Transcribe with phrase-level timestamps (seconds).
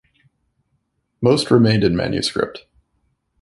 [1.21, 2.65] Most remained in manuscript.